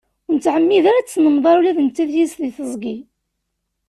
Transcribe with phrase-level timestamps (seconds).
[0.27, 2.95] Ur nettɛemmid ara ad tennemḍar ula d nettat yid-s deg tezgi.